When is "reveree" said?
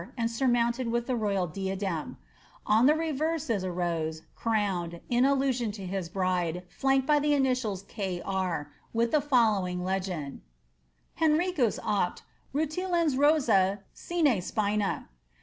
2.95-3.51